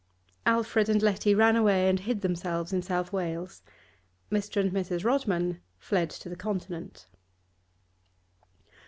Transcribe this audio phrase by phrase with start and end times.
[0.47, 3.61] Alfred and Letty ran away and hid themselves in South Wales.
[4.31, 4.59] Mr.
[4.59, 5.05] and Mrs.
[5.05, 7.05] Rodman fled to the Continent.